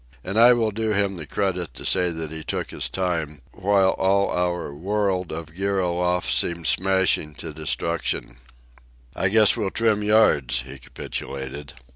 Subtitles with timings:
[0.23, 3.91] And I will do him the credit to say that he took his time while
[3.99, 8.37] all our world of gear aloft seemed smashing to destruction.
[9.15, 11.73] "I guess we'll trim yards," he capitulated.